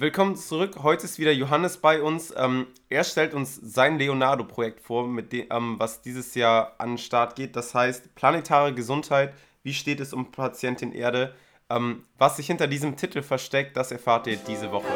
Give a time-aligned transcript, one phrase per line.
[0.00, 0.76] Willkommen zurück.
[0.84, 2.32] Heute ist wieder Johannes bei uns.
[2.36, 6.98] Ähm, er stellt uns sein Leonardo-Projekt vor, mit dem, ähm, was dieses Jahr an den
[6.98, 7.56] Start geht.
[7.56, 9.34] Das heißt Planetare Gesundheit.
[9.64, 11.34] Wie steht es um Patientin Erde?
[11.68, 14.86] Ähm, was sich hinter diesem Titel versteckt, das erfahrt ihr diese Woche.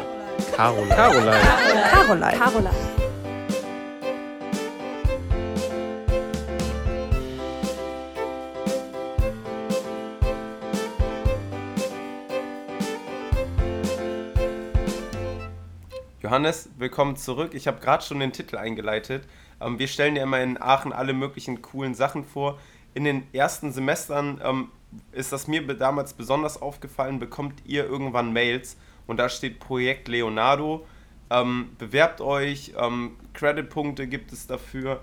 [0.55, 0.95] Caroline.
[0.95, 1.41] Caroline.
[1.91, 2.37] Caroline.
[2.37, 3.02] Caroline.
[16.33, 17.53] Johannes, willkommen zurück.
[17.53, 19.23] Ich habe gerade schon den Titel eingeleitet.
[19.61, 22.57] Ähm, wir stellen ja immer in Aachen alle möglichen coolen Sachen vor.
[22.95, 24.69] In den ersten Semestern ähm,
[25.11, 30.87] ist das mir damals besonders aufgefallen, bekommt ihr irgendwann Mails und da steht Projekt Leonardo.
[31.29, 35.01] Ähm, bewerbt euch, ähm, Creditpunkte gibt es dafür.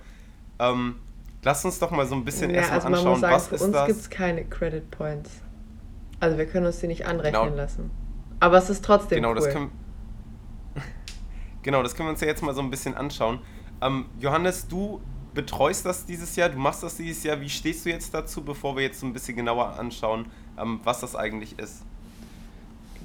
[0.58, 0.96] Ähm,
[1.44, 3.62] lasst uns doch mal so ein bisschen ja, erstmal also anschauen, sagen, was für ist
[3.62, 5.30] uns gibt es keine Credit Points.
[6.18, 7.54] Also wir können uns die nicht anrechnen genau.
[7.54, 7.92] lassen.
[8.40, 9.34] Aber es ist trotzdem genau, cool.
[9.36, 9.70] Das können,
[11.62, 13.40] Genau, das können wir uns ja jetzt mal so ein bisschen anschauen.
[13.82, 15.00] Ähm, Johannes, du
[15.34, 17.40] betreust das dieses Jahr, du machst das dieses Jahr.
[17.40, 20.26] Wie stehst du jetzt dazu, bevor wir jetzt so ein bisschen genauer anschauen,
[20.58, 21.82] ähm, was das eigentlich ist?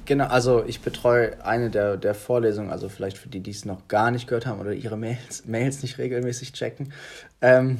[0.06, 3.88] Genau, also ich betreue eine der, der Vorlesungen, also vielleicht für die, die es noch
[3.88, 6.94] gar nicht gehört haben oder ihre Mails, Mails nicht regelmäßig checken.
[7.42, 7.80] Ähm,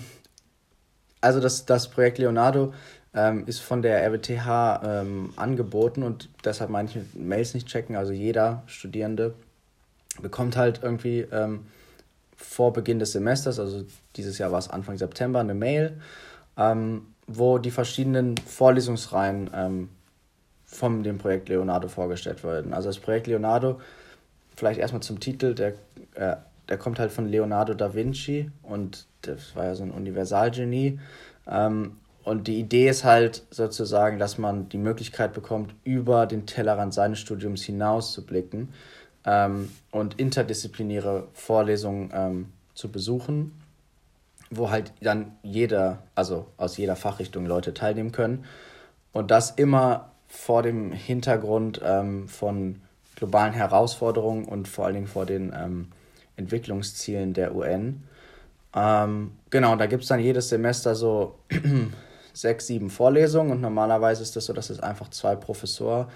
[1.22, 2.74] also das, das Projekt Leonardo
[3.14, 7.96] ähm, ist von der RWTH ähm, angeboten und deshalb manche Mails nicht checken.
[7.96, 9.36] Also jeder Studierende
[10.22, 11.68] bekommt halt irgendwie ähm,
[12.36, 13.86] vor Beginn des Semesters, also
[14.16, 16.00] dieses Jahr war es Anfang September, eine Mail,
[16.58, 19.90] ähm, wo die verschiedenen Vorlesungsreihen ähm,
[20.66, 22.74] von dem Projekt Leonardo vorgestellt werden.
[22.74, 23.80] Also das Projekt Leonardo,
[24.56, 25.74] vielleicht erstmal zum Titel, der,
[26.16, 26.36] äh,
[26.68, 31.00] der kommt halt von Leonardo da Vinci und das war ja so ein Universalgenie.
[31.48, 36.94] Ähm, und die Idee ist halt sozusagen, dass man die Möglichkeit bekommt, über den Tellerrand
[36.94, 38.70] seines Studiums hinaus zu blicken
[39.26, 43.60] ähm, und interdisziplinäre Vorlesungen ähm, zu besuchen,
[44.50, 48.46] wo halt dann jeder, also aus jeder Fachrichtung Leute teilnehmen können.
[49.12, 52.82] Und das immer vor dem Hintergrund ähm, von
[53.16, 55.88] globalen Herausforderungen und vor allen Dingen vor den ähm,
[56.36, 58.04] Entwicklungszielen der UN.
[58.76, 61.40] Ähm, genau, da gibt es dann jedes Semester so
[62.34, 66.08] sechs, sieben Vorlesungen und normalerweise ist das so, dass es einfach zwei Professoren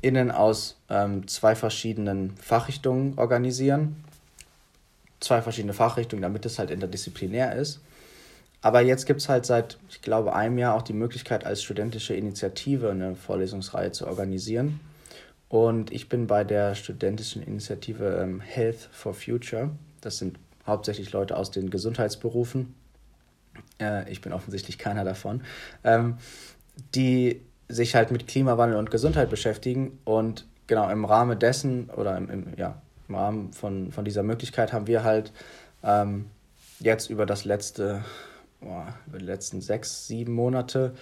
[0.00, 4.04] innen aus ähm, zwei verschiedenen Fachrichtungen organisieren.
[5.20, 7.80] Zwei verschiedene Fachrichtungen, damit es halt interdisziplinär ist.
[8.60, 12.14] Aber jetzt gibt es halt seit, ich glaube, einem Jahr auch die Möglichkeit, als studentische
[12.14, 14.80] Initiative eine Vorlesungsreihe zu organisieren.
[15.48, 19.70] Und ich bin bei der studentischen Initiative ähm, Health for Future.
[20.00, 22.74] Das sind hauptsächlich Leute aus den Gesundheitsberufen.
[23.80, 25.42] Äh, ich bin offensichtlich keiner davon.
[25.84, 26.18] Ähm,
[26.94, 29.98] die sich halt mit Klimawandel und Gesundheit beschäftigen.
[30.04, 34.72] Und genau im Rahmen dessen oder im, im ja, im Rahmen von, von dieser Möglichkeit
[34.72, 35.32] haben wir halt
[35.82, 36.26] ähm,
[36.80, 38.04] jetzt über das letzte,
[38.60, 40.94] boah, über die letzten sechs, sieben Monate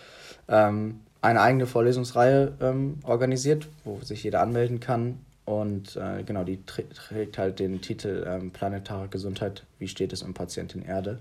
[0.48, 5.20] ähm, eine eigene Vorlesungsreihe ähm, organisiert, wo sich jeder anmelden kann.
[5.44, 10.34] Und äh, genau, die trägt halt den Titel ähm, Planetare Gesundheit, wie steht es um
[10.34, 11.18] Patientin Erde?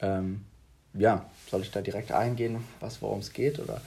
[0.00, 0.42] Ähm,
[0.94, 3.58] ja, soll ich da direkt eingehen, was worum es geht?
[3.58, 3.80] Oder?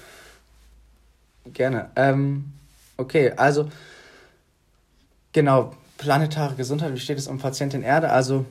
[1.53, 1.89] Gerne.
[1.95, 2.53] Ähm,
[2.97, 3.69] okay, also
[5.33, 8.09] genau, planetare Gesundheit, wie steht es um Patientin Erde?
[8.09, 8.45] Also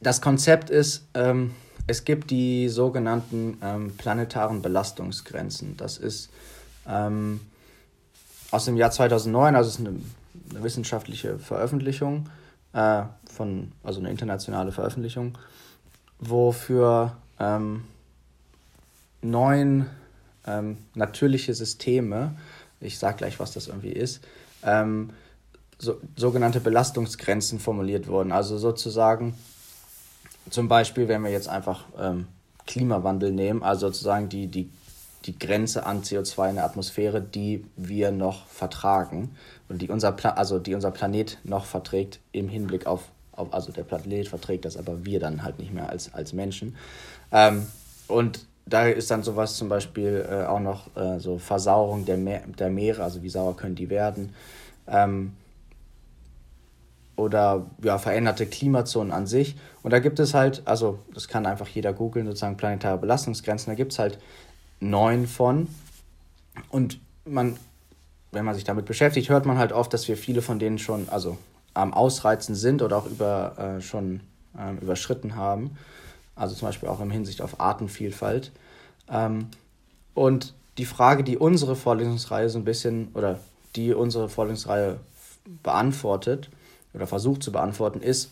[0.00, 1.54] das Konzept ist, ähm,
[1.86, 5.76] es gibt die sogenannten ähm, planetaren Belastungsgrenzen.
[5.76, 6.30] Das ist
[6.88, 7.40] ähm,
[8.50, 10.00] aus dem Jahr 2009, also ist eine,
[10.50, 12.28] eine wissenschaftliche Veröffentlichung,
[12.72, 13.02] äh,
[13.32, 15.38] von, also eine internationale Veröffentlichung,
[16.18, 17.84] wo für ähm,
[19.22, 19.86] neun
[20.46, 22.36] ähm, natürliche Systeme,
[22.80, 24.20] ich sage gleich, was das irgendwie ist,
[24.64, 25.10] ähm,
[25.78, 28.32] so, sogenannte Belastungsgrenzen formuliert wurden.
[28.32, 29.34] Also sozusagen,
[30.50, 32.28] zum Beispiel, wenn wir jetzt einfach ähm,
[32.66, 34.70] Klimawandel nehmen, also sozusagen die, die,
[35.24, 39.36] die Grenze an CO2 in der Atmosphäre, die wir noch vertragen
[39.68, 43.02] und die unser, Pla also die unser Planet noch verträgt im Hinblick auf,
[43.32, 46.76] auf, also der Planet verträgt das, aber wir dann halt nicht mehr als, als Menschen.
[47.32, 47.66] Ähm,
[48.08, 52.42] und da ist dann sowas zum Beispiel äh, auch noch äh, so Versauerung der, Meer,
[52.58, 54.34] der Meere, also wie sauer können die werden.
[54.86, 55.32] Ähm,
[57.16, 59.56] oder ja, veränderte Klimazonen an sich.
[59.82, 63.74] Und da gibt es halt, also das kann einfach jeder googeln, sozusagen planetare Belastungsgrenzen, da
[63.74, 64.18] gibt es halt
[64.80, 65.68] neun von.
[66.70, 67.56] Und man,
[68.30, 71.08] wenn man sich damit beschäftigt, hört man halt oft, dass wir viele von denen schon,
[71.08, 71.36] also
[71.74, 74.20] am Ausreizen sind oder auch über, äh, schon
[74.56, 75.76] äh, überschritten haben
[76.42, 78.50] also zum Beispiel auch in Hinsicht auf Artenvielfalt.
[79.08, 79.46] Ähm,
[80.12, 83.38] und die Frage, die unsere Vorlesungsreihe so ein bisschen, oder
[83.76, 84.98] die unsere Vorlesungsreihe
[85.62, 86.50] beantwortet
[86.94, 88.30] oder versucht zu beantworten, ist,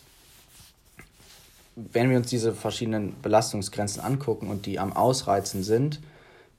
[1.77, 6.01] wenn wir uns diese verschiedenen Belastungsgrenzen angucken und die am Ausreizen sind,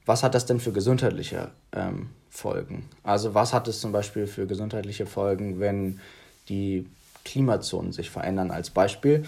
[0.07, 2.89] was hat das denn für gesundheitliche ähm, Folgen?
[3.03, 6.01] Also was hat es zum Beispiel für gesundheitliche Folgen, wenn
[6.49, 6.87] die
[7.27, 9.27] Klimazonen sich verändern als Beispiel?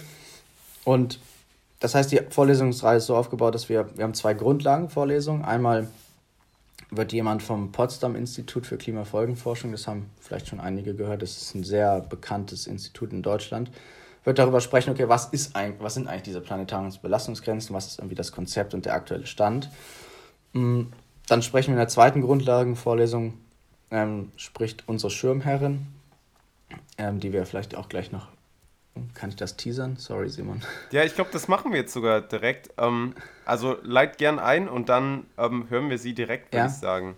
[0.84, 1.18] Und
[1.80, 5.44] das heißt, die Vorlesungsreihe ist so aufgebaut, dass wir, wir haben zwei Grundlagenvorlesungen.
[5.44, 5.88] Einmal
[6.90, 11.54] wird jemand vom Potsdam Institut für Klimafolgenforschung, das haben vielleicht schon einige gehört, das ist
[11.54, 13.70] ein sehr bekanntes Institut in Deutschland,
[14.24, 17.98] wird darüber sprechen, okay, was, ist ein, was sind eigentlich diese planetaren Belastungsgrenzen, was ist
[17.98, 19.70] irgendwie das Konzept und der aktuelle Stand.
[20.52, 20.82] Mm,
[21.26, 23.34] dann sprechen wir in der zweiten Grundlagenvorlesung,
[23.90, 25.86] ähm, spricht unsere Schirmherrin,
[26.98, 28.28] ähm, die wir vielleicht auch gleich noch
[29.14, 29.96] kann ich das teasern?
[29.96, 30.62] Sorry, Simon.
[30.90, 32.70] Ja, ich glaube, das machen wir jetzt sogar direkt.
[32.78, 33.14] Ähm,
[33.44, 36.66] also leit gern ein und dann ähm, hören wir sie direkt, würde ja?
[36.66, 37.16] ich sagen.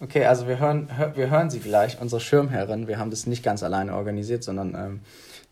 [0.00, 2.86] Okay, also wir hören, hör, wir hören sie gleich, unsere Schirmherrin.
[2.86, 5.00] Wir haben das nicht ganz alleine organisiert, sondern ähm,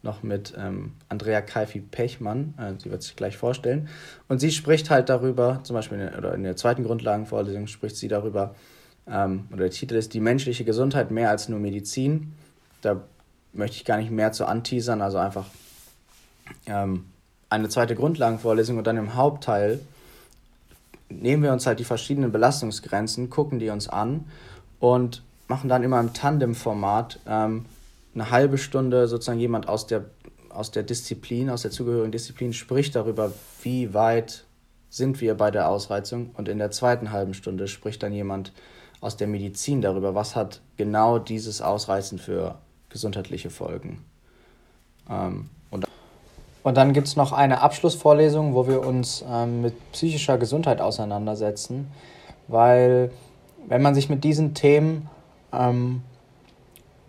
[0.03, 2.55] noch mit ähm, Andrea Kaifi-Pechmann.
[2.59, 3.89] Äh, sie wird sich gleich vorstellen.
[4.29, 7.97] Und sie spricht halt darüber, zum Beispiel in der, oder in der zweiten Grundlagenvorlesung spricht
[7.97, 8.55] sie darüber,
[9.09, 12.33] ähm, oder der Titel ist Die menschliche Gesundheit mehr als nur Medizin.
[12.83, 13.03] Da
[13.53, 15.47] möchte ich gar nicht mehr zu anteasern, also einfach
[16.67, 17.07] ähm,
[17.49, 19.81] eine zweite Grundlagenvorlesung und dann im Hauptteil
[21.09, 24.25] nehmen wir uns halt die verschiedenen Belastungsgrenzen, gucken die uns an
[24.81, 27.67] und machen dann immer im Tandem-Format ähm,
[28.15, 30.05] eine halbe Stunde sozusagen jemand aus der,
[30.49, 33.33] aus der Disziplin, aus der zugehörigen Disziplin spricht darüber,
[33.63, 34.45] wie weit
[34.91, 38.53] sind wir bei der Ausreizung und in der zweiten halben Stunde spricht dann jemand
[39.01, 42.57] aus der Medizin darüber, was hat genau dieses Ausreizen für
[42.97, 44.03] gesundheitliche Folgen.
[45.11, 45.85] Ähm, und,
[46.63, 51.89] und dann gibt es noch eine Abschlussvorlesung, wo wir uns ähm, mit psychischer Gesundheit auseinandersetzen,
[52.49, 53.11] weil
[53.69, 55.11] wenn man sich mit diesen Themen
[55.53, 56.03] ähm,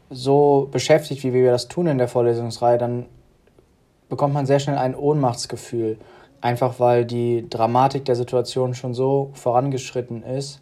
[0.09, 3.05] so beschäftigt, wie wir das tun in der Vorlesungsreihe, dann
[4.09, 5.97] bekommt man sehr schnell ein Ohnmachtsgefühl,
[6.41, 10.59] einfach weil die Dramatik der Situation schon so vorangeschritten ist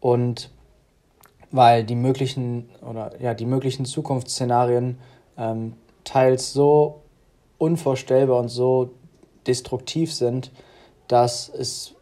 [0.00, 0.50] und
[1.50, 4.98] weil die möglichen oder ja die möglichen Zukunftsszenarien
[5.38, 7.02] ähm, teils so
[7.58, 8.90] unvorstellbar und so
[9.46, 10.50] destruktiv sind,
[11.08, 11.94] dass es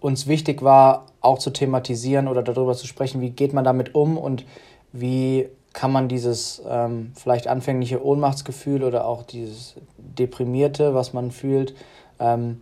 [0.00, 4.18] uns wichtig war, auch zu thematisieren oder darüber zu sprechen, wie geht man damit um
[4.18, 4.44] und
[4.92, 11.74] wie kann man dieses ähm, vielleicht anfängliche Ohnmachtsgefühl oder auch dieses Deprimierte, was man fühlt,
[12.18, 12.60] ähm,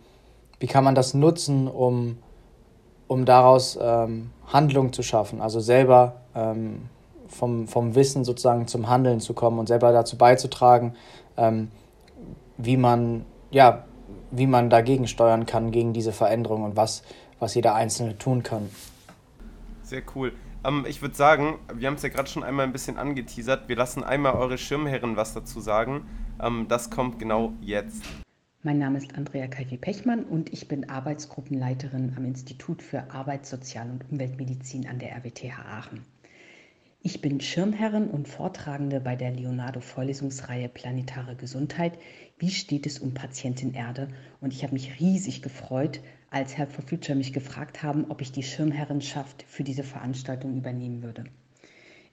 [0.59, 2.17] wie kann man das nutzen, um
[3.11, 6.83] um daraus ähm, Handlung zu schaffen, also selber ähm,
[7.27, 10.95] vom, vom Wissen sozusagen zum Handeln zu kommen und selber dazu beizutragen,
[11.35, 11.67] ähm,
[12.55, 13.83] wie man, ja,
[14.31, 17.03] wie man dagegen steuern kann, gegen diese Veränderung und was,
[17.37, 18.69] was jeder Einzelne tun kann.
[19.83, 20.31] Sehr cool.
[20.63, 23.67] Ähm, ich würde sagen, wir haben es ja gerade schon einmal ein bisschen angeteasert.
[23.67, 26.05] Wir lassen einmal eure Schirmherren was dazu sagen.
[26.41, 28.03] Ähm, das kommt genau jetzt.
[28.63, 34.11] Mein Name ist Andrea Kaifi-Pechmann und ich bin Arbeitsgruppenleiterin am Institut für Arbeits-, Sozial- und
[34.11, 36.01] Umweltmedizin an der RWTH Aachen.
[37.01, 41.97] Ich bin Schirmherrin und Vortragende bei der Leonardo-Vorlesungsreihe Planetare Gesundheit.
[42.37, 44.09] Wie steht es um Patientin Erde?
[44.41, 45.99] Und ich habe mich riesig gefreut,
[46.29, 51.01] als Help for Future mich gefragt haben, ob ich die Schirmherrenschaft für diese Veranstaltung übernehmen
[51.01, 51.23] würde.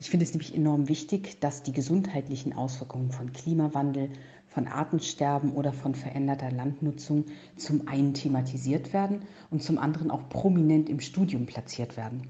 [0.00, 4.10] Ich finde es nämlich enorm wichtig, dass die gesundheitlichen Auswirkungen von Klimawandel,
[4.46, 10.88] von Artensterben oder von veränderter Landnutzung zum einen thematisiert werden und zum anderen auch prominent
[10.88, 12.28] im Studium platziert werden.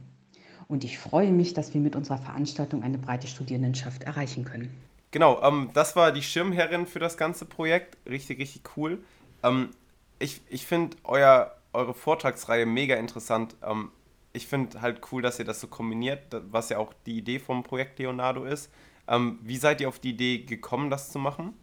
[0.67, 4.71] Und ich freue mich, dass wir mit unserer Veranstaltung eine breite Studierendenschaft erreichen können.
[5.11, 7.97] Genau, ähm, das war die Schirmherrin für das ganze Projekt.
[8.07, 9.03] Richtig, richtig cool.
[9.43, 9.71] Ähm,
[10.19, 13.57] ich ich finde eure Vortragsreihe mega interessant.
[13.63, 13.91] Ähm,
[14.39, 17.65] ich finde halt cool, dass ihr das so kombiniert, was ja auch die Idee vom
[17.65, 18.71] Projekt Leonardo ist.
[19.09, 21.55] Ähm, wie seid ihr auf die Idee gekommen, das zu machen?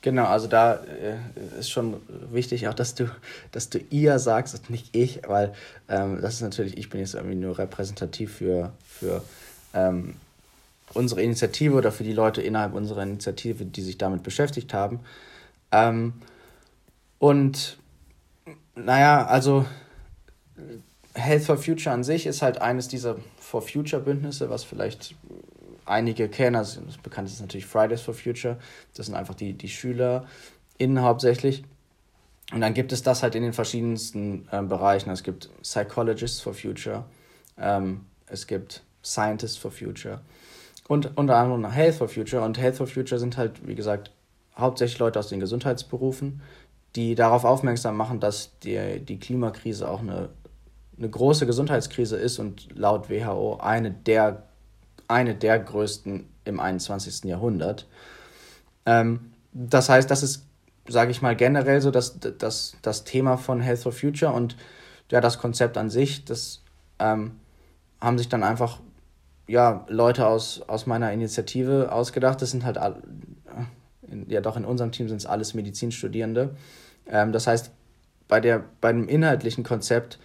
[0.00, 1.16] Genau, also da äh,
[1.58, 2.00] ist schon
[2.30, 3.10] wichtig auch, dass du,
[3.52, 5.54] dass du ihr sagst und nicht ich, weil
[5.88, 9.22] ähm, das ist natürlich, ich bin jetzt irgendwie nur repräsentativ für, für
[9.74, 10.14] ähm,
[10.94, 15.00] unsere Initiative oder für die Leute innerhalb unserer Initiative, die sich damit beschäftigt haben.
[15.70, 16.14] Ähm,
[17.18, 17.78] und
[18.74, 19.64] naja, also
[21.18, 25.14] Health for Future an sich ist halt eines dieser For Future Bündnisse, was vielleicht
[25.84, 26.56] einige kennen.
[26.56, 28.58] Also das bekannteste ist natürlich Fridays for Future.
[28.94, 31.64] Das sind einfach die, die SchülerInnen hauptsächlich.
[32.52, 35.10] Und dann gibt es das halt in den verschiedensten ähm, Bereichen.
[35.10, 37.04] Es gibt Psychologists for Future,
[37.58, 40.20] ähm, es gibt Scientists for Future
[40.88, 42.42] und unter anderem Health for Future.
[42.42, 44.10] Und Health for Future sind halt, wie gesagt,
[44.56, 46.40] hauptsächlich Leute aus den Gesundheitsberufen,
[46.96, 50.30] die darauf aufmerksam machen, dass die, die Klimakrise auch eine,
[50.98, 54.44] eine große Gesundheitskrise ist und laut WHO eine der
[55.08, 57.24] eine der größten im 21.
[57.24, 57.86] Jahrhundert.
[58.84, 60.44] Ähm, das heißt, das ist,
[60.86, 64.56] sage ich mal, generell so das, das, das Thema von Health for Future und
[65.10, 66.62] ja, das Konzept an sich, das
[66.98, 67.32] ähm,
[68.00, 68.80] haben sich dann einfach
[69.46, 72.42] ja, Leute aus, aus meiner Initiative ausgedacht.
[72.42, 72.78] Das sind halt,
[74.28, 76.54] ja doch, in unserem Team sind es alles Medizinstudierende.
[77.06, 77.70] Ähm, das heißt,
[78.28, 80.18] bei, der, bei dem inhaltlichen Konzept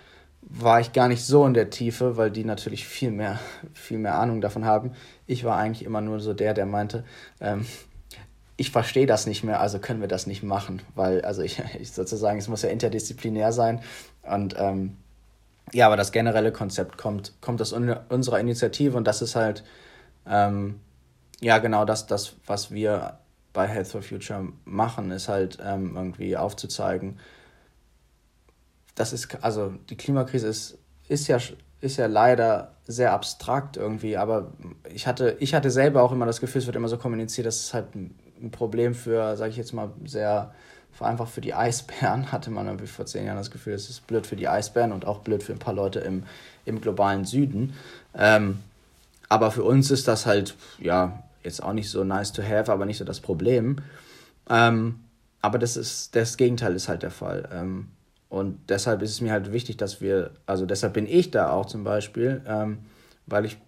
[0.55, 3.39] war ich gar nicht so in der Tiefe, weil die natürlich viel mehr,
[3.73, 4.91] viel mehr Ahnung davon haben.
[5.25, 7.03] Ich war eigentlich immer nur so der, der meinte,
[7.41, 7.65] ähm,
[8.55, 11.91] ich verstehe das nicht mehr, also können wir das nicht machen, weil, also ich, ich
[11.91, 13.81] sozusagen, es muss ja interdisziplinär sein
[14.21, 14.97] und ähm,
[15.71, 19.63] ja, aber das generelle Konzept kommt, kommt aus un unserer Initiative und das ist halt,
[20.27, 20.79] ähm,
[21.41, 23.17] ja, genau das, das, was wir
[23.53, 27.17] bei Health for Future machen, ist halt ähm, irgendwie aufzuzeigen,
[28.95, 31.39] das ist, also die Klimakrise ist, ist ja
[31.83, 34.53] ist ja leider sehr abstrakt irgendwie, aber
[34.93, 37.59] ich hatte, ich hatte selber auch immer das Gefühl, es wird immer so kommuniziert, dass
[37.59, 40.53] es halt ein Problem für, sage ich jetzt mal, sehr
[41.01, 44.25] einfach für die Eisbären, hatte man irgendwie vor zehn Jahren das Gefühl, es ist blöd
[44.25, 46.23] für die Eisbären und auch blöd für ein paar Leute im,
[46.63, 47.73] im globalen Süden.
[48.15, 48.59] Ähm,
[49.27, 52.85] aber für uns ist das halt, ja, jetzt auch nicht so nice to have, aber
[52.85, 53.77] nicht so das Problem.
[54.49, 55.01] Ähm,
[55.41, 57.49] aber das ist, das Gegenteil ist halt der Fall.
[57.51, 57.89] Ähm,
[58.33, 61.67] und deshalb ist es mir halt wichtig, dass wir, also deshalb bin ich da auch
[61.67, 62.79] zum Beispiel, ähm,
[63.27, 63.59] weil ich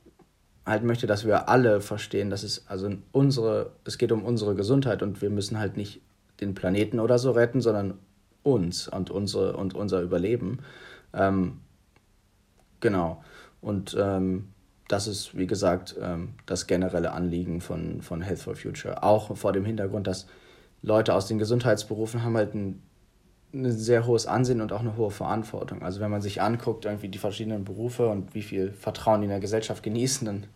[0.65, 5.03] halt möchte, dass wir alle verstehen, dass es also unsere, es geht um unsere Gesundheit
[5.03, 6.01] und wir müssen halt nicht
[6.41, 7.99] den Planeten oder so retten, sondern
[8.41, 10.57] uns und unsere und unser Überleben.
[11.13, 11.59] Ähm,
[12.79, 13.23] genau.
[13.61, 14.47] Und ähm,
[14.87, 19.03] das ist, wie gesagt, ähm, das generelle Anliegen von, von Health for Future.
[19.03, 20.25] Auch vor dem Hintergrund, dass
[20.81, 22.81] Leute aus den Gesundheitsberufen haben halt ein
[23.55, 25.81] ein sehr hohes Ansehen und auch eine hohe Verantwortung.
[25.81, 29.31] Also wenn man sich anguckt, irgendwie die verschiedenen Berufe und wie viel Vertrauen die in
[29.31, 30.47] der Gesellschaft genießen, dann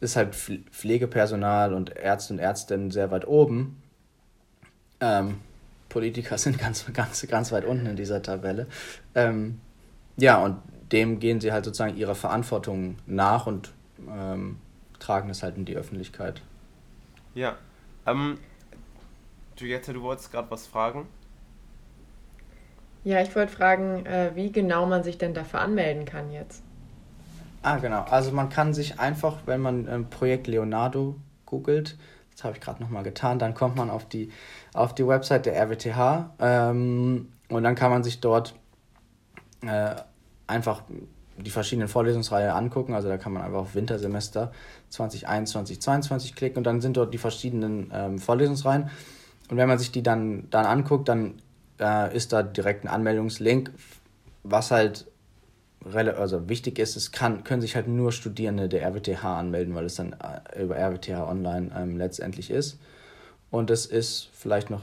[0.00, 3.82] ist halt Pflegepersonal und Ärzte und Ärztinnen sehr weit oben.
[5.00, 5.38] Ähm,
[5.88, 8.66] Politiker sind ganz, ganz, ganz weit unten in dieser Tabelle.
[9.14, 9.60] Ähm,
[10.16, 10.56] ja, und
[10.92, 13.72] dem gehen sie halt sozusagen ihrer Verantwortung nach und
[14.08, 14.58] ähm,
[14.98, 16.42] tragen es halt in die Öffentlichkeit.
[17.34, 17.56] Ja.
[18.06, 18.38] Ähm,
[19.56, 21.06] Juliette, du wolltest gerade was fragen?
[23.02, 26.62] Ja, ich wollte fragen, äh, wie genau man sich denn dafür anmelden kann jetzt.
[27.62, 28.02] Ah, genau.
[28.02, 31.16] Also man kann sich einfach, wenn man ähm, Projekt Leonardo
[31.46, 31.96] googelt,
[32.32, 34.30] das habe ich gerade nochmal getan, dann kommt man auf die,
[34.72, 38.54] auf die Website der RWTH ähm, und dann kann man sich dort
[39.62, 39.94] äh,
[40.46, 40.82] einfach
[41.36, 42.94] die verschiedenen Vorlesungsreihen angucken.
[42.94, 44.52] Also da kann man einfach auf Wintersemester
[44.90, 48.90] 2021, 2022 klicken und dann sind dort die verschiedenen ähm, Vorlesungsreihen.
[49.50, 51.34] Und wenn man sich die dann, dann anguckt, dann
[51.80, 53.72] äh, ist da direkt ein Anmeldungslink,
[54.42, 55.06] was halt
[55.94, 59.94] also wichtig ist, es kann, können sich halt nur Studierende der RWTH anmelden, weil es
[59.94, 62.78] dann äh, über RWTH Online ähm, letztendlich ist.
[63.50, 64.82] Und es ist vielleicht noch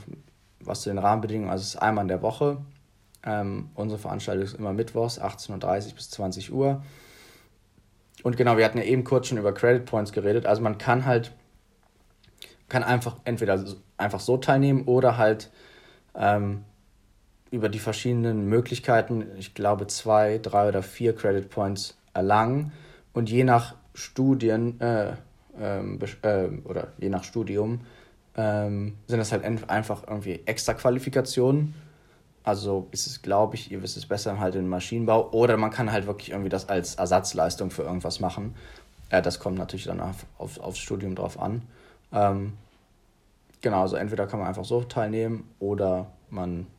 [0.60, 2.58] was zu den Rahmenbedingungen, also es ist einmal in der Woche.
[3.24, 6.84] Ähm, unsere Veranstaltung ist immer mittwochs, 18.30 Uhr bis 20 Uhr.
[8.24, 10.46] Und genau, wir hatten ja eben kurz schon über Credit Points geredet.
[10.46, 11.32] Also man kann halt,
[12.70, 13.64] kann einfach entweder
[13.98, 15.52] einfach so teilnehmen oder halt
[16.16, 16.64] ähm,
[17.52, 22.72] über die verschiedenen Möglichkeiten, ich glaube zwei, drei oder vier Credit Points erlangen
[23.14, 25.14] und je nach Studien äh,
[25.60, 27.82] ähm, äh, oder je nach Studium
[28.36, 31.74] ähm, sind das halt einfach irgendwie extra Qualifikationen.
[32.44, 35.92] Also ist es, glaube ich, ihr wisst es besser halt im Maschinenbau oder man kann
[35.92, 38.56] halt wirklich irgendwie das als Ersatzleistung für irgendwas machen.
[39.10, 41.64] Äh, das kommt natürlich dann auf, auf, aufs Studium drauf an.
[42.14, 42.54] Ähm,
[43.62, 46.77] genau, also entweder kann man einfach so teilnehmen oder man äh,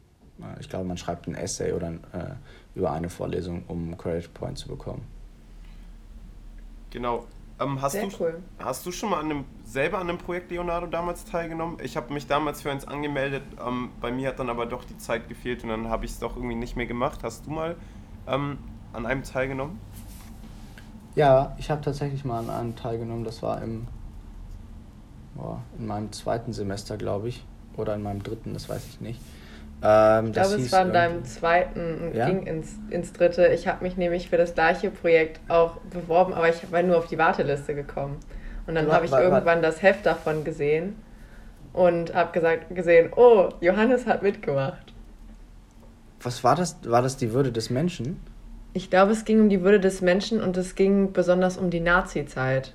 [0.61, 2.35] ich glaube, man schreibt ein Essay oder äh,
[2.75, 5.05] über eine Vorlesung, um Credit Point zu bekommen.
[6.91, 7.27] Genau.
[7.61, 8.43] Ähm, hast, Sehr du, cool.
[8.61, 11.79] hast du schon mal an einem, selber an einem Projekt Leonardo damals teilgenommen?
[11.83, 14.97] Ich habe mich damals für eins angemeldet, ähm, bei mir hat dann aber doch die
[14.97, 17.21] Zeit gefehlt und dann habe ich es doch irgendwie nicht mehr gemacht.
[17.25, 17.75] Hast du mal
[18.29, 18.59] ähm,
[18.93, 19.81] an einem teilgenommen?
[21.17, 23.25] Ja, ich habe tatsächlich mal an einem teilgenommen.
[23.25, 23.89] Das war im,
[25.35, 27.45] boah, in meinem zweiten Semester, glaube ich.
[27.77, 29.21] Oder in meinem dritten, das weiß ich nicht.
[29.83, 32.27] Ähm, ich glaube, es war in deinem zweiten und ja?
[32.27, 33.47] ging ins, ins dritte.
[33.49, 37.07] Ich habe mich nämlich für das gleiche Projekt auch beworben, aber ich war nur auf
[37.07, 38.17] die Warteliste gekommen.
[38.67, 39.63] Und dann habe ich war, irgendwann war.
[39.63, 40.97] das Heft davon gesehen
[41.73, 44.93] und habe gesagt gesehen, oh, Johannes hat mitgemacht.
[46.21, 46.77] Was war das?
[46.85, 48.21] War das die Würde des Menschen?
[48.73, 51.81] Ich glaube, es ging um die Würde des Menschen und es ging besonders um die
[51.81, 52.75] Nazi-Zeit.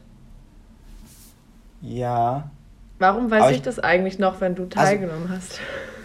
[1.81, 2.49] Ja.
[2.99, 5.59] Warum weiß ich, ich, das eigentlich noch, wenn du also teilgenommen also, hast?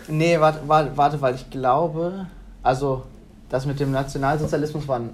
[0.08, 2.26] Nee, warte, warte, weil ich glaube,
[2.62, 3.04] also
[3.48, 5.10] das mit dem Nationalsozialismus war ein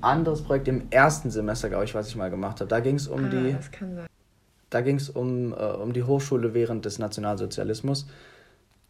[0.00, 2.68] anderes Projekt im ersten Semester, glaube ich, was ich mal gemacht habe.
[2.68, 3.52] Da ging es um ah, die.
[3.52, 4.06] Das kann sein.
[4.70, 8.06] Da ging es um, äh, um die Hochschule während des Nationalsozialismus.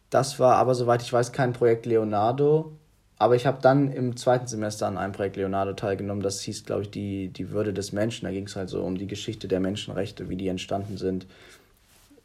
[0.09, 2.73] Das war aber, soweit ich weiß, kein Projekt Leonardo.
[3.19, 6.21] Aber ich habe dann im zweiten Semester an einem Projekt Leonardo teilgenommen.
[6.21, 8.25] Das hieß, glaube ich, die, die Würde des Menschen.
[8.25, 11.25] Da ging es halt so um die Geschichte der Menschenrechte, wie die entstanden sind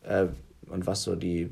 [0.02, 0.26] äh,
[0.68, 1.50] und was so die,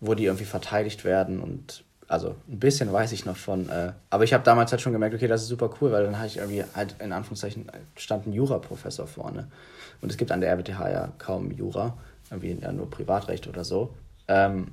[0.00, 4.24] wo die irgendwie verteidigt werden und also ein bisschen weiß ich noch von, äh, aber
[4.24, 6.36] ich habe damals halt schon gemerkt, okay, das ist super cool, weil dann habe ich
[6.36, 9.48] irgendwie halt in Anführungszeichen stand ein Jura-Professor vorne.
[10.00, 11.96] Und es gibt an der RWTH ja kaum Jura,
[12.30, 13.92] irgendwie ja nur Privatrecht oder so.
[14.28, 14.68] Ähm,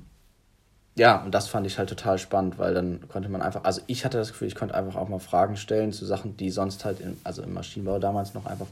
[0.96, 4.04] ja, und das fand ich halt total spannend, weil dann konnte man einfach, also ich
[4.04, 7.00] hatte das Gefühl, ich konnte einfach auch mal Fragen stellen zu Sachen, die sonst halt,
[7.00, 8.68] in, also im Maschinenbau damals noch einfach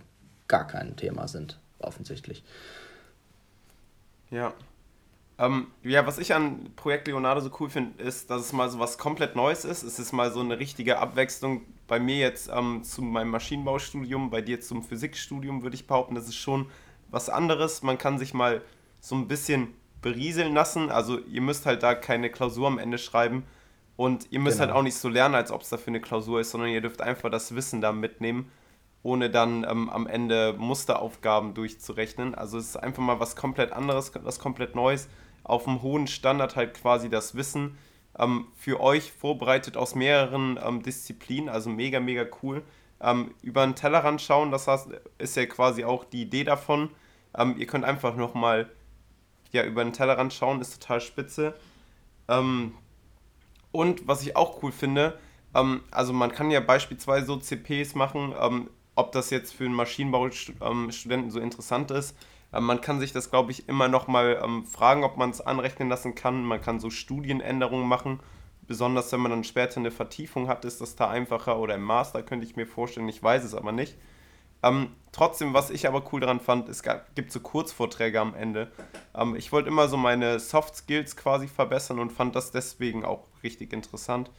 [0.46, 2.44] gar kein Thema sind, offensichtlich.
[4.30, 4.54] Ja.
[5.38, 8.78] Ähm, ja, was ich an Projekt Leonardo so cool finde, ist, dass es mal so
[8.78, 9.82] was komplett Neues ist.
[9.82, 11.62] Es ist mal so eine richtige Abwechslung.
[11.88, 16.28] Bei mir jetzt ähm, zu meinem Maschinenbaustudium, bei dir zum Physikstudium, würde ich behaupten, das
[16.28, 16.66] ist schon
[17.10, 17.82] was anderes.
[17.82, 18.62] Man kann sich mal
[19.00, 20.90] so ein bisschen berieseln lassen.
[20.90, 23.44] Also ihr müsst halt da keine Klausur am Ende schreiben
[23.96, 24.74] und ihr müsst halt genau.
[24.74, 27.00] halt auch nicht so lernen, als ob es dafür eine Klausur ist, sondern ihr dürft
[27.00, 28.50] einfach das Wissen da mitnehmen,
[29.02, 32.34] ohne dann ähm, am Ende Musteraufgaben durchzurechnen.
[32.34, 35.08] Also es ist einfach mal was komplett anderes, was komplett Neues.
[35.44, 37.76] Auf einem hohen Standard halt quasi das Wissen
[38.18, 42.62] ähm, für euch vorbereitet aus mehreren ähm, Disziplinen, also mega, mega cool.
[43.00, 46.90] Ähm, über den Tellerrand schauen, das heißt, ist ja quasi auch die Idee davon.
[47.36, 48.70] Ähm, ihr könnt einfach nochmal
[49.50, 51.54] ja, über den Tellerrand schauen ist total spitze.
[52.28, 52.74] Ähm,
[53.72, 55.18] und was ich auch cool finde,
[55.90, 58.32] also man kann ja beispielsweise so CPs machen,
[58.94, 62.16] ob das jetzt für einen Maschinenbaustudenten so interessant ist.
[62.52, 65.40] Ähm, man kann sich das, glaube ich, immer noch mal ähm, fragen, ob man es
[65.40, 66.44] anrechnen lassen kann.
[66.44, 68.20] Man kann so Studienänderungen machen.
[68.66, 71.58] Besonders wenn man dann später eine Vertiefung hat, ist das da einfacher.
[71.58, 73.96] Oder im Master könnte ich mir vorstellen, ich weiß es aber nicht.
[74.62, 78.70] Ähm, trotzdem, was ich aber cool daran fand, es gab, gibt so Kurzvorträge am Ende.
[79.14, 83.26] Ähm, ich wollte immer so meine Soft Skills quasi verbessern und fand das deswegen auch
[83.42, 84.30] richtig interessant,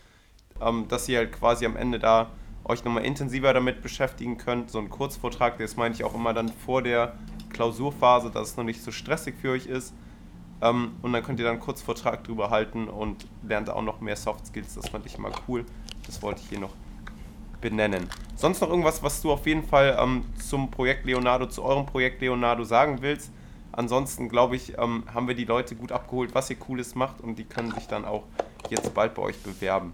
[0.62, 2.32] ähm, dass ihr halt quasi am Ende da
[2.66, 4.72] euch nochmal intensiver damit beschäftigen könnt.
[4.72, 7.14] So ein Kurzvortrag, das meine ich auch immer dann vor der
[7.50, 9.94] Klausurphase, dass es noch nicht so stressig für euch ist.
[10.62, 14.16] Ähm, und dann könnt ihr dann einen Kurzvortrag drüber halten und lernt auch noch mehr
[14.16, 14.76] Soft Skills.
[14.76, 15.66] Das fand ich immer cool.
[16.06, 16.74] Das wollte ich hier noch
[17.62, 18.10] benennen.
[18.36, 22.22] Sonst noch irgendwas, was du auf jeden Fall ähm, zum Projekt Leonardo, zu eurem Projekt
[22.22, 23.32] Leonardo sagen willst?
[23.72, 27.36] Ansonsten glaube ich, ähm, haben wir die Leute gut abgeholt, was ihr Cooles macht und
[27.40, 28.24] die können sich dann auch
[28.70, 29.94] jetzt bald bei euch bewerben.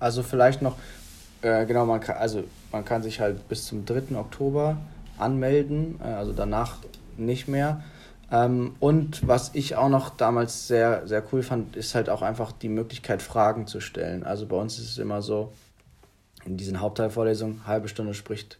[0.00, 0.76] Also vielleicht noch,
[1.42, 4.16] äh, genau, man kann, also man kann sich halt bis zum 3.
[4.16, 4.76] Oktober
[5.18, 6.76] anmelden, äh, also danach
[7.16, 7.82] nicht mehr.
[8.30, 12.52] Ähm, und was ich auch noch damals sehr, sehr cool fand, ist halt auch einfach
[12.52, 14.24] die Möglichkeit, Fragen zu stellen.
[14.24, 15.52] Also bei uns ist es immer so,
[16.44, 18.58] in diesen Hauptteilvorlesungen, halbe Stunde spricht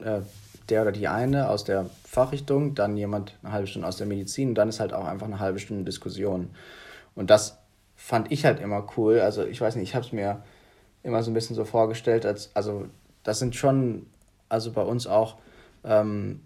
[0.00, 0.20] äh,
[0.68, 4.50] der oder die eine aus der Fachrichtung, dann jemand eine halbe Stunde aus der Medizin
[4.50, 6.50] und dann ist halt auch einfach eine halbe Stunde Diskussion.
[7.14, 7.58] Und das
[7.96, 9.20] fand ich halt immer cool.
[9.20, 10.42] Also ich weiß nicht, ich habe es mir
[11.02, 12.86] immer so ein bisschen so vorgestellt, als, also
[13.22, 14.06] das sind schon,
[14.48, 15.36] also bei uns auch,
[15.84, 16.40] ähm,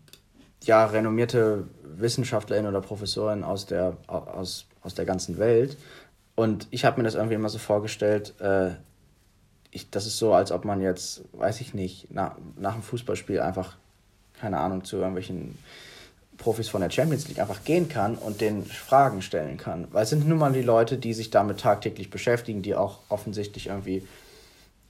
[0.63, 5.77] ja, renommierte Wissenschaftlerinnen oder Professoren aus der, aus, aus der ganzen Welt.
[6.35, 8.71] Und ich habe mir das irgendwie immer so vorgestellt, äh,
[9.71, 13.41] ich, das ist so, als ob man jetzt, weiß ich nicht, nach, nach dem Fußballspiel
[13.41, 13.77] einfach,
[14.41, 15.59] keine Ahnung, zu irgendwelchen
[16.39, 19.89] Profis von der Champions League einfach gehen kann und den Fragen stellen kann.
[19.93, 23.67] Weil es sind nun mal die Leute, die sich damit tagtäglich beschäftigen, die auch offensichtlich
[23.69, 24.07] irgendwie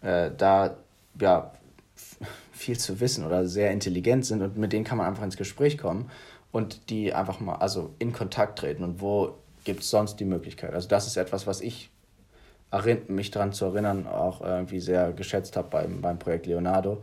[0.07, 0.77] äh, da
[1.21, 1.53] ja
[2.53, 5.79] viel zu wissen oder sehr intelligent sind und mit denen kann man einfach ins Gespräch
[5.79, 6.11] kommen
[6.53, 10.75] und die einfach mal also in Kontakt treten und wo gibt es sonst die Möglichkeit.
[10.75, 11.91] Also das ist etwas, was ich
[13.09, 17.03] mich daran zu erinnern, auch irgendwie sehr geschätzt habe beim, beim Projekt Leonardo.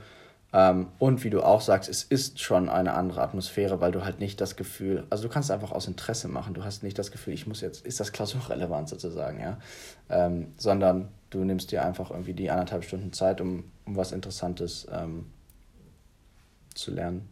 [0.54, 4.20] Ähm, und wie du auch sagst, es ist schon eine andere Atmosphäre, weil du halt
[4.20, 7.12] nicht das Gefühl, also du kannst es einfach aus Interesse machen, du hast nicht das
[7.12, 9.58] Gefühl, ich muss jetzt, ist das klausurrelevant sozusagen, ja,
[10.10, 14.88] ähm, sondern du nimmst dir einfach irgendwie die anderthalb Stunden Zeit, um, um was Interessantes
[14.92, 15.26] ähm,
[16.74, 17.28] zu lernen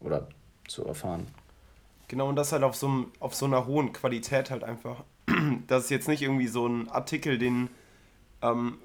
[0.00, 0.28] oder
[0.68, 1.26] zu erfahren.
[2.08, 5.04] Genau, und das halt auf so, auf so einer hohen Qualität halt einfach.
[5.68, 7.70] Das ist jetzt nicht irgendwie so ein Artikel, den
[8.42, 8.78] ähm,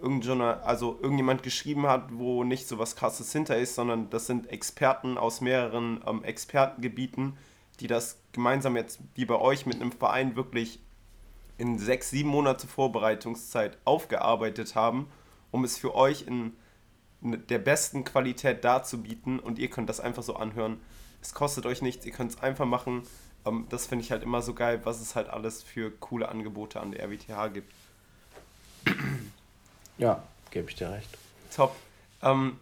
[0.64, 5.18] also irgendjemand geschrieben hat, wo nicht so was krasses hinter ist, sondern das sind Experten
[5.18, 7.38] aus mehreren ähm, Expertengebieten,
[7.80, 10.80] die das gemeinsam jetzt wie bei euch mit einem Verein wirklich
[11.58, 15.08] in sechs, sieben Monate Vorbereitungszeit aufgearbeitet haben,
[15.52, 16.54] um es für euch in
[17.22, 20.80] der besten Qualität darzubieten und ihr könnt das einfach so anhören.
[21.22, 23.04] Es kostet euch nichts, ihr könnt es einfach machen.
[23.46, 26.80] Ähm, das finde ich halt immer so geil, was es halt alles für coole Angebote
[26.80, 27.74] an der RWTH gibt.
[29.98, 31.10] Ja, gebe ich dir recht.
[31.56, 31.76] Top.
[32.22, 32.60] Ähm,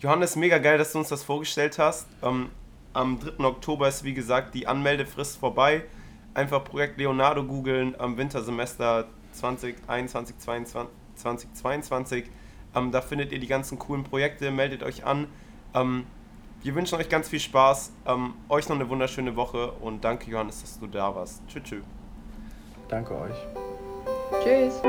[0.00, 2.06] Johannes, mega geil, dass du uns das vorgestellt hast.
[2.22, 2.50] Ähm,
[2.92, 3.44] am 3.
[3.44, 5.84] Oktober ist wie gesagt die Anmeldefrist vorbei.
[6.34, 12.24] Einfach Projekt Leonardo googeln am Wintersemester 2021, 2022.
[12.74, 15.26] Ähm, da findet ihr die ganzen coolen Projekte, meldet euch an.
[15.74, 16.06] Ähm,
[16.62, 20.60] wir wünschen euch ganz viel Spaß, ähm, euch noch eine wunderschöne Woche und danke Johannes,
[20.60, 21.42] dass du da warst.
[21.48, 21.62] Tschüss.
[21.62, 21.82] Tschü.
[22.88, 23.36] Danke euch.
[24.42, 24.80] Tschüss.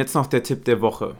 [0.00, 1.16] Jetzt noch der Tipp der Woche.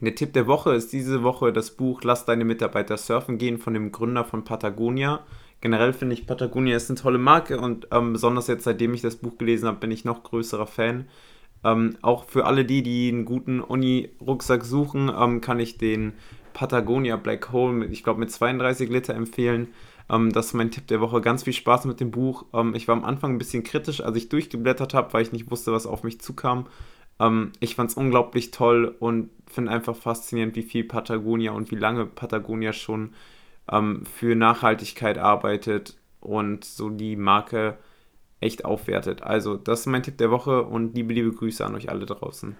[0.00, 3.72] Der Tipp der Woche ist diese Woche das Buch Lass deine Mitarbeiter surfen gehen von
[3.72, 5.20] dem Gründer von Patagonia.
[5.60, 9.14] Generell finde ich Patagonia ist eine tolle Marke und ähm, besonders jetzt seitdem ich das
[9.14, 11.06] Buch gelesen habe, bin ich noch größerer Fan.
[11.62, 16.14] Ähm, auch für alle die, die einen guten Uni-Rucksack suchen, ähm, kann ich den
[16.52, 19.68] Patagonia Black Hole, mit, ich glaube mit 32 Liter empfehlen.
[20.10, 21.20] Ähm, das ist mein Tipp der Woche.
[21.20, 22.44] Ganz viel Spaß mit dem Buch.
[22.52, 25.48] Ähm, ich war am Anfang ein bisschen kritisch, als ich durchgeblättert habe, weil ich nicht
[25.48, 26.66] wusste, was auf mich zukam.
[27.20, 31.76] Ähm, ich fand es unglaublich toll und finde einfach faszinierend, wie viel Patagonia und wie
[31.76, 33.14] lange Patagonia schon
[33.70, 37.78] ähm, für Nachhaltigkeit arbeitet und so die Marke
[38.40, 39.22] echt aufwertet.
[39.22, 42.56] Also, das ist mein Tipp der Woche und liebe, liebe Grüße an euch alle draußen.